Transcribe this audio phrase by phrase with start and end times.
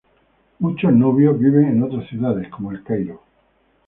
[0.57, 3.21] Muchos nubios viven en otras ciudades, como El Cairo.